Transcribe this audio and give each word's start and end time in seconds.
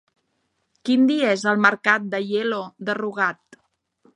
Quin 0.89 1.03
dia 1.11 1.35
és 1.35 1.43
el 1.51 1.61
mercat 1.67 2.07
d'Aielo 2.15 2.63
de 2.89 2.97
Rugat? 3.01 3.61